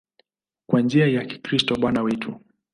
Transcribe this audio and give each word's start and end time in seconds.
Kwa 0.69 0.81
njia 0.81 1.07
ya 1.07 1.25
Kristo 1.25 1.75
Bwana 1.75 2.01
wetu. 2.01 2.39